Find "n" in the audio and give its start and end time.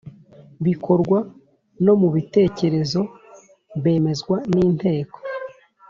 4.53-4.55